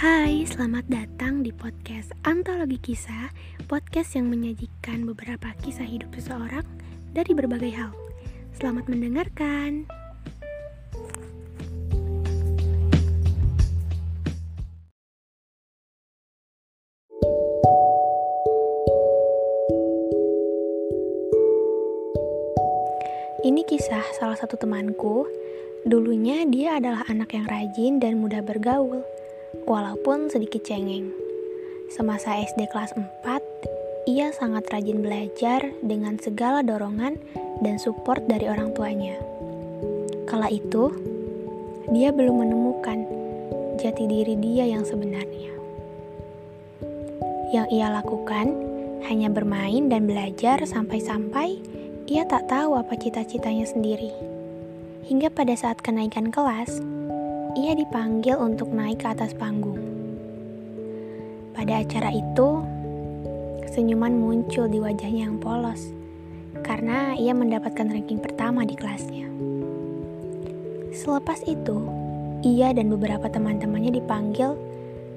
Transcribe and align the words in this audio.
Hai, 0.00 0.48
selamat 0.48 0.88
datang 0.88 1.44
di 1.44 1.52
podcast 1.52 2.16
Antologi 2.24 2.80
Kisah 2.80 3.28
Podcast 3.68 4.16
yang 4.16 4.32
menyajikan 4.32 5.04
beberapa 5.04 5.52
kisah 5.60 5.84
hidup 5.84 6.16
seseorang 6.16 6.64
dari 7.12 7.36
berbagai 7.36 7.68
hal. 7.68 7.92
Selamat 8.56 8.88
mendengarkan. 8.88 9.84
Ini 23.44 23.60
kisah 23.68 24.16
salah 24.16 24.40
satu 24.40 24.56
temanku. 24.56 25.28
Dulunya 25.84 26.48
dia 26.48 26.80
adalah 26.80 27.04
anak 27.04 27.36
yang 27.36 27.44
rajin 27.44 28.00
dan 28.00 28.16
mudah 28.16 28.40
bergaul 28.40 29.04
walaupun 29.70 30.26
sedikit 30.26 30.66
cengeng. 30.66 31.14
Semasa 31.94 32.34
SD 32.42 32.66
kelas 32.74 32.90
4, 32.98 34.10
ia 34.10 34.34
sangat 34.34 34.66
rajin 34.74 34.98
belajar 34.98 35.62
dengan 35.78 36.18
segala 36.18 36.66
dorongan 36.66 37.14
dan 37.62 37.78
support 37.78 38.26
dari 38.26 38.50
orang 38.50 38.74
tuanya. 38.74 39.14
Kala 40.26 40.50
itu, 40.50 40.90
dia 41.94 42.10
belum 42.10 42.42
menemukan 42.42 43.06
jati 43.78 44.10
diri 44.10 44.34
dia 44.42 44.66
yang 44.66 44.82
sebenarnya. 44.82 45.54
Yang 47.54 47.66
ia 47.70 47.94
lakukan 47.94 48.50
hanya 49.06 49.30
bermain 49.30 49.86
dan 49.86 50.10
belajar 50.10 50.66
sampai-sampai 50.66 51.62
ia 52.10 52.26
tak 52.26 52.50
tahu 52.50 52.74
apa 52.74 52.98
cita-citanya 52.98 53.70
sendiri. 53.70 54.10
Hingga 55.06 55.30
pada 55.30 55.54
saat 55.54 55.82
kenaikan 55.82 56.30
kelas, 56.30 56.82
ia 57.58 57.74
dipanggil 57.74 58.38
untuk 58.38 58.70
naik 58.70 59.02
ke 59.02 59.10
atas 59.10 59.34
panggung. 59.34 59.80
Pada 61.54 61.82
acara 61.82 62.10
itu, 62.14 62.62
senyuman 63.70 64.14
muncul 64.14 64.66
di 64.70 64.78
wajahnya 64.78 65.30
yang 65.30 65.38
polos 65.38 65.92
karena 66.66 67.14
ia 67.14 67.34
mendapatkan 67.34 67.86
ranking 67.86 68.18
pertama 68.18 68.66
di 68.66 68.74
kelasnya. 68.74 69.26
Selepas 70.90 71.42
itu, 71.46 71.78
ia 72.42 72.74
dan 72.74 72.90
beberapa 72.90 73.30
teman-temannya 73.30 73.98
dipanggil 73.98 74.58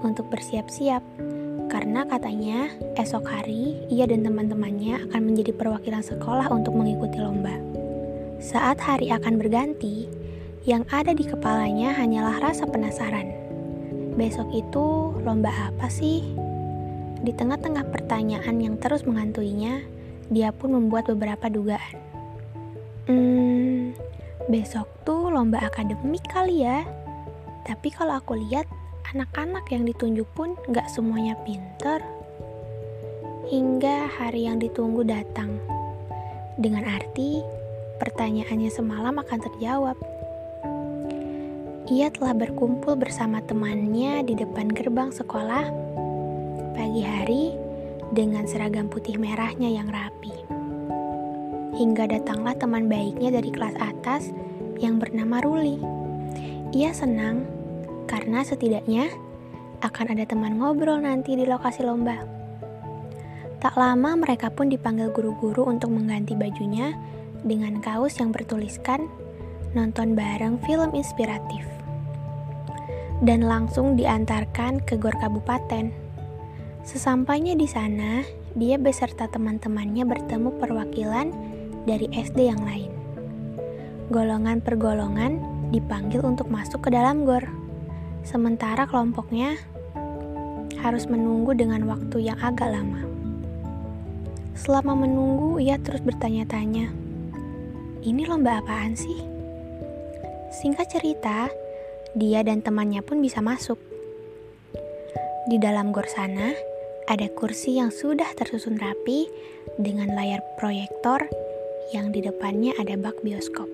untuk 0.00 0.30
bersiap-siap 0.32 1.04
karena 1.68 2.08
katanya 2.08 2.72
esok 2.96 3.28
hari 3.28 3.76
ia 3.92 4.08
dan 4.08 4.24
teman-temannya 4.24 5.10
akan 5.10 5.20
menjadi 5.20 5.52
perwakilan 5.52 6.00
sekolah 6.00 6.48
untuk 6.48 6.72
mengikuti 6.72 7.20
lomba. 7.20 7.52
Saat 8.38 8.80
hari 8.80 9.12
akan 9.12 9.36
berganti, 9.36 10.17
yang 10.66 10.82
ada 10.90 11.14
di 11.14 11.22
kepalanya 11.22 11.94
hanyalah 11.94 12.42
rasa 12.42 12.66
penasaran. 12.66 13.30
Besok 14.18 14.50
itu 14.50 15.14
lomba 15.22 15.54
apa 15.70 15.86
sih? 15.86 16.26
Di 17.22 17.30
tengah-tengah 17.30 17.86
pertanyaan 17.94 18.58
yang 18.58 18.74
terus 18.78 19.06
menghantuinya, 19.06 19.78
dia 20.30 20.50
pun 20.50 20.74
membuat 20.74 21.06
beberapa 21.06 21.46
dugaan. 21.46 21.96
Hmm, 23.06 23.94
besok 24.50 24.90
tuh 25.06 25.30
lomba 25.30 25.62
akademik 25.62 26.26
kali 26.26 26.66
ya. 26.66 26.82
Tapi 27.62 27.94
kalau 27.94 28.18
aku 28.18 28.34
lihat, 28.38 28.66
anak-anak 29.14 29.66
yang 29.70 29.86
ditunjuk 29.86 30.26
pun 30.34 30.58
gak 30.74 30.90
semuanya 30.90 31.38
pinter. 31.46 32.02
Hingga 33.46 34.10
hari 34.18 34.50
yang 34.50 34.58
ditunggu 34.58 35.06
datang. 35.06 35.62
Dengan 36.58 36.84
arti, 36.84 37.40
pertanyaannya 38.02 38.68
semalam 38.68 39.14
akan 39.16 39.38
terjawab 39.46 39.96
ia 41.88 42.12
telah 42.12 42.36
berkumpul 42.36 43.00
bersama 43.00 43.40
temannya 43.40 44.20
di 44.20 44.36
depan 44.36 44.68
gerbang 44.68 45.08
sekolah 45.08 45.72
pagi 46.76 47.00
hari 47.00 47.56
dengan 48.12 48.44
seragam 48.44 48.92
putih 48.92 49.16
merahnya 49.16 49.72
yang 49.72 49.88
rapi. 49.88 50.36
Hingga 51.80 52.12
datanglah 52.12 52.52
teman 52.60 52.92
baiknya 52.92 53.32
dari 53.32 53.48
kelas 53.48 53.72
atas 53.80 54.28
yang 54.76 55.00
bernama 55.00 55.40
Ruli. 55.40 55.80
Ia 56.76 56.92
senang 56.92 57.48
karena 58.04 58.44
setidaknya 58.44 59.08
akan 59.80 60.12
ada 60.12 60.28
teman 60.28 60.60
ngobrol 60.60 61.00
nanti 61.00 61.40
di 61.40 61.48
lokasi 61.48 61.88
lomba. 61.88 62.20
Tak 63.64 63.80
lama 63.80 64.12
mereka 64.12 64.52
pun 64.52 64.68
dipanggil 64.68 65.08
guru-guru 65.08 65.64
untuk 65.64 65.88
mengganti 65.96 66.36
bajunya 66.36 66.92
dengan 67.48 67.80
kaos 67.80 68.20
yang 68.20 68.28
bertuliskan 68.28 69.08
nonton 69.72 70.12
bareng 70.12 70.60
film 70.68 70.92
inspiratif 70.92 71.77
dan 73.22 73.42
langsung 73.42 73.98
diantarkan 73.98 74.82
ke 74.86 74.94
Gor 74.94 75.14
Kabupaten. 75.18 75.90
Sesampainya 76.86 77.58
di 77.58 77.66
sana, 77.66 78.22
dia 78.54 78.78
beserta 78.78 79.26
teman-temannya 79.28 80.06
bertemu 80.06 80.50
perwakilan 80.56 81.28
dari 81.84 82.06
SD 82.14 82.48
yang 82.48 82.62
lain. 82.62 82.90
Golongan 84.08 84.64
per 84.64 84.80
golongan 84.80 85.36
dipanggil 85.68 86.24
untuk 86.24 86.48
masuk 86.48 86.88
ke 86.88 86.90
dalam 86.94 87.28
gor. 87.28 87.44
Sementara 88.24 88.88
kelompoknya 88.88 89.60
harus 90.80 91.04
menunggu 91.10 91.52
dengan 91.52 91.84
waktu 91.84 92.32
yang 92.32 92.38
agak 92.40 92.72
lama. 92.72 93.04
Selama 94.56 95.06
menunggu, 95.06 95.60
ia 95.60 95.76
terus 95.78 96.02
bertanya-tanya, 96.02 96.90
"Ini 98.02 98.22
lomba 98.26 98.58
apaan 98.58 98.96
sih?" 98.96 99.22
Singkat 100.50 100.88
cerita, 100.88 101.52
dia 102.16 102.40
dan 102.46 102.64
temannya 102.64 103.04
pun 103.04 103.20
bisa 103.20 103.44
masuk. 103.44 103.76
Di 105.48 105.56
dalam 105.56 105.92
gor 105.92 106.04
sana, 106.08 106.52
ada 107.08 107.24
kursi 107.32 107.80
yang 107.80 107.88
sudah 107.88 108.28
tersusun 108.36 108.76
rapi 108.76 109.24
dengan 109.80 110.12
layar 110.12 110.44
proyektor 110.60 111.24
yang 111.96 112.12
di 112.12 112.20
depannya 112.20 112.76
ada 112.76 113.00
bak 113.00 113.16
bioskop. 113.24 113.64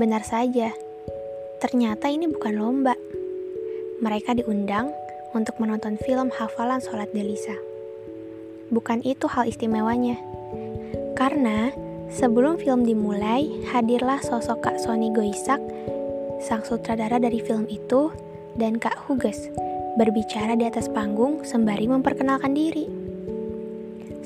Benar 0.00 0.24
saja, 0.24 0.72
ternyata 1.60 2.08
ini 2.08 2.28
bukan 2.32 2.56
lomba. 2.56 2.96
Mereka 4.00 4.40
diundang 4.40 4.88
untuk 5.36 5.60
menonton 5.60 6.00
film 6.00 6.32
hafalan 6.32 6.80
sholat 6.80 7.12
Delisa. 7.12 7.56
Bukan 8.72 9.04
itu 9.04 9.28
hal 9.28 9.44
istimewanya. 9.52 10.16
Karena 11.12 11.76
sebelum 12.08 12.56
film 12.56 12.88
dimulai, 12.88 13.52
hadirlah 13.68 14.24
sosok 14.24 14.64
Kak 14.64 14.80
Sony 14.80 15.12
Goisak 15.12 15.60
sang 16.42 16.66
sutradara 16.66 17.22
dari 17.22 17.38
film 17.38 17.70
itu, 17.70 18.10
dan 18.58 18.76
Kak 18.76 19.06
Huges 19.06 19.48
berbicara 19.96 20.58
di 20.58 20.66
atas 20.66 20.90
panggung 20.90 21.46
sembari 21.46 21.86
memperkenalkan 21.86 22.52
diri. 22.52 22.90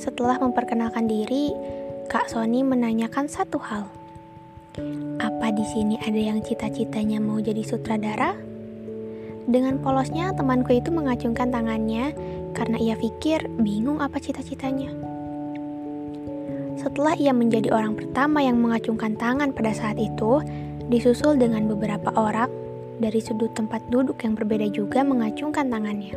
Setelah 0.01 0.41
memperkenalkan 0.41 1.07
diri, 1.07 1.53
Kak 2.09 2.33
Sony 2.33 2.65
menanyakan 2.65 3.29
satu 3.29 3.61
hal. 3.61 3.85
Apa 5.17 5.53
di 5.53 5.65
sini 5.65 5.97
ada 6.01 6.21
yang 6.21 6.45
cita-citanya 6.45 7.21
mau 7.21 7.41
jadi 7.41 7.65
sutradara? 7.65 8.37
Dengan 9.47 9.79
polosnya, 9.79 10.35
temanku 10.35 10.75
itu 10.75 10.91
mengacungkan 10.91 11.55
tangannya 11.55 12.13
karena 12.53 12.77
ia 12.83 12.95
pikir 12.99 13.47
bingung 13.63 14.03
apa 14.03 14.19
cita-citanya. 14.19 14.91
Setelah 16.77 17.17
ia 17.19 17.33
menjadi 17.33 17.73
orang 17.73 17.97
pertama 17.97 18.45
yang 18.45 18.61
mengacungkan 18.61 19.17
tangan 19.17 19.51
pada 19.51 19.73
saat 19.73 19.97
itu, 19.99 20.45
disusul 20.87 21.35
dengan 21.35 21.67
beberapa 21.67 22.15
orang 22.15 22.51
dari 23.03 23.19
sudut 23.21 23.53
tempat 23.53 23.83
duduk 23.91 24.23
yang 24.23 24.39
berbeda 24.39 24.71
juga 24.71 25.03
mengacungkan 25.03 25.69
tangannya. 25.69 26.17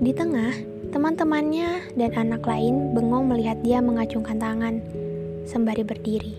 Di 0.00 0.12
tengah, 0.16 0.54
teman-temannya 0.94 1.92
dan 1.98 2.10
anak 2.16 2.46
lain 2.48 2.96
bengong 2.96 3.28
melihat 3.28 3.60
dia 3.60 3.84
mengacungkan 3.84 4.40
tangan, 4.40 4.80
sembari 5.44 5.84
berdiri. 5.84 6.34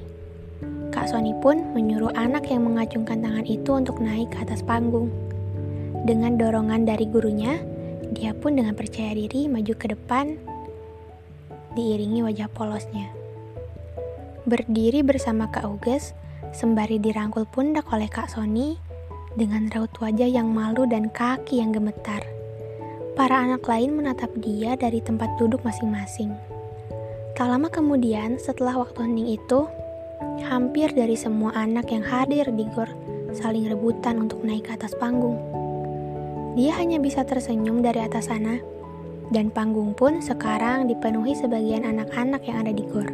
Kak 0.91 1.07
Sony 1.07 1.31
pun 1.39 1.71
menyuruh 1.71 2.11
anak 2.17 2.51
yang 2.51 2.67
mengacungkan 2.67 3.23
tangan 3.23 3.47
itu 3.47 3.71
untuk 3.71 4.03
naik 4.03 4.33
ke 4.33 4.43
atas 4.43 4.59
panggung. 4.59 5.07
Dengan 6.03 6.35
dorongan 6.35 6.83
dari 6.83 7.05
gurunya, 7.07 7.61
dia 8.11 8.35
pun 8.35 8.57
dengan 8.59 8.75
percaya 8.75 9.15
diri 9.15 9.47
maju 9.47 9.71
ke 9.77 9.87
depan, 9.87 10.35
diiringi 11.77 12.25
wajah 12.25 12.51
polosnya. 12.51 13.07
Berdiri 14.43 15.05
bersama 15.05 15.47
Kak 15.47 15.69
Uges, 15.69 16.11
sembari 16.49 16.97
dirangkul 16.97 17.45
pundak 17.45 17.85
oleh 17.93 18.09
Kak 18.09 18.33
Sony 18.33 18.75
dengan 19.37 19.69
raut 19.71 19.93
wajah 20.01 20.27
yang 20.27 20.51
malu 20.51 20.83
dan 20.89 21.07
kaki 21.13 21.61
yang 21.61 21.71
gemetar. 21.71 22.25
Para 23.15 23.43
anak 23.45 23.63
lain 23.67 23.95
menatap 23.95 24.31
dia 24.41 24.75
dari 24.75 24.99
tempat 24.99 25.29
duduk 25.37 25.61
masing-masing. 25.61 26.33
Tak 27.37 27.47
lama 27.47 27.71
kemudian, 27.71 28.35
setelah 28.41 28.75
waktu 28.75 29.07
hening 29.07 29.39
itu, 29.39 29.67
hampir 30.47 30.91
dari 30.91 31.15
semua 31.15 31.55
anak 31.55 31.91
yang 31.91 32.03
hadir 32.03 32.49
di 32.51 32.67
gor 32.75 32.89
saling 33.31 33.71
rebutan 33.71 34.27
untuk 34.27 34.43
naik 34.43 34.67
ke 34.67 34.75
atas 34.75 34.91
panggung. 34.99 35.39
Dia 36.59 36.75
hanya 36.75 36.99
bisa 36.99 37.23
tersenyum 37.23 37.79
dari 37.79 38.03
atas 38.03 38.27
sana, 38.27 38.59
dan 39.31 39.47
panggung 39.47 39.95
pun 39.95 40.19
sekarang 40.19 40.91
dipenuhi 40.91 41.31
sebagian 41.31 41.87
anak-anak 41.87 42.43
yang 42.43 42.67
ada 42.67 42.75
di 42.75 42.83
gor. 42.91 43.07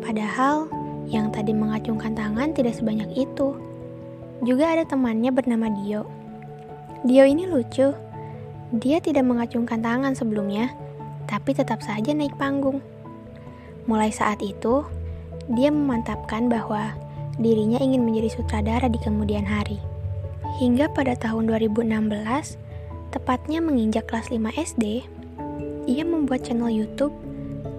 Padahal, 0.00 0.68
yang 1.08 1.28
tadi 1.32 1.52
mengacungkan 1.52 2.16
tangan 2.16 2.52
tidak 2.56 2.76
sebanyak 2.76 3.10
itu. 3.16 3.56
Juga 4.44 4.76
ada 4.76 4.84
temannya 4.84 5.30
bernama 5.32 5.72
Dio. 5.72 6.04
Dio 7.04 7.24
ini 7.24 7.44
lucu. 7.48 7.92
Dia 8.74 8.98
tidak 8.98 9.24
mengacungkan 9.28 9.84
tangan 9.84 10.16
sebelumnya, 10.16 10.72
tapi 11.28 11.54
tetap 11.54 11.84
saja 11.84 12.10
naik 12.10 12.34
panggung. 12.40 12.82
Mulai 13.84 14.10
saat 14.10 14.40
itu, 14.40 14.82
dia 15.52 15.68
memantapkan 15.68 16.48
bahwa 16.48 16.96
dirinya 17.36 17.76
ingin 17.78 18.02
menjadi 18.02 18.40
sutradara 18.40 18.88
di 18.88 18.96
kemudian 18.98 19.44
hari. 19.44 19.78
Hingga 20.58 20.90
pada 20.96 21.14
tahun 21.18 21.50
2016, 21.50 22.56
tepatnya 23.12 23.58
menginjak 23.60 24.08
kelas 24.08 24.32
5 24.32 24.54
SD, 24.54 25.04
ia 25.84 26.04
membuat 26.06 26.48
channel 26.48 26.72
YouTube 26.72 27.12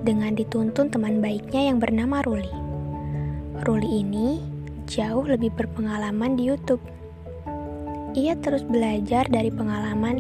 dengan 0.06 0.38
dituntun 0.38 0.94
teman 0.94 1.20
baiknya 1.20 1.74
yang 1.74 1.82
bernama 1.82 2.22
Ruli. 2.22 2.65
Ruli 3.64 4.04
ini 4.04 4.44
jauh 4.84 5.24
lebih 5.24 5.56
berpengalaman 5.56 6.36
di 6.36 6.52
YouTube. 6.52 6.84
Ia 8.12 8.36
terus 8.44 8.68
belajar 8.68 9.24
dari 9.32 9.48
pengalaman 9.48 10.20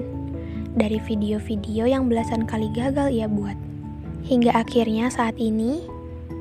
dari 0.79 1.03
video-video 1.03 1.83
yang 1.83 2.07
belasan 2.07 2.47
kali 2.47 2.71
gagal 2.71 3.11
ia 3.11 3.27
buat. 3.27 3.59
Hingga 4.23 4.55
akhirnya 4.55 5.11
saat 5.11 5.35
ini, 5.35 5.83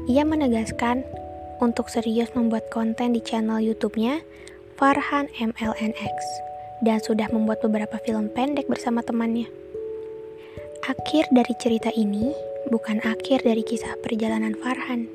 ia 0.07 0.23
menegaskan 0.23 1.03
untuk 1.59 1.91
serius 1.91 2.31
membuat 2.39 2.71
konten 2.71 3.11
di 3.11 3.19
channel 3.19 3.59
YouTube-nya 3.59 4.23
Farhan 4.79 5.27
MLNX 5.35 6.17
dan 6.87 7.03
sudah 7.03 7.27
membuat 7.35 7.59
beberapa 7.59 7.99
film 8.07 8.31
pendek 8.31 8.71
bersama 8.71 9.03
temannya. 9.03 9.51
Akhir 10.87 11.27
dari 11.35 11.55
cerita 11.59 11.91
ini 11.91 12.31
bukan 12.71 13.03
akhir 13.03 13.43
dari 13.43 13.67
kisah 13.67 13.99
perjalanan 13.99 14.55
Farhan. 14.59 15.11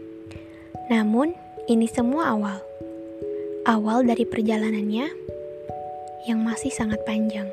Namun, 0.89 1.37
ini 1.69 1.85
semua 1.85 2.33
awal. 2.33 2.57
Awal 3.69 4.01
dari 4.01 4.25
perjalanannya 4.25 5.05
yang 6.25 6.41
masih 6.41 6.73
sangat 6.73 6.97
panjang. 7.05 7.45